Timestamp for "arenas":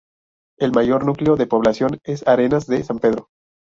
2.27-2.65